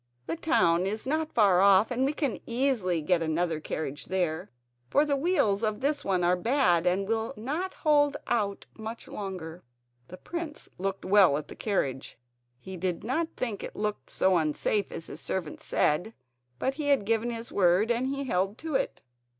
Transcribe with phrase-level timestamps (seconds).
[0.25, 4.49] The town is not far off and we can easily get another carriage there,
[4.89, 9.63] for the wheels of this one are bad and will not hold out much longer."
[10.07, 12.17] The prince looked well at the carriage.
[12.59, 16.15] He did not think it looked so unsafe as his servant said;
[16.57, 19.01] but he had given his word and he held to it.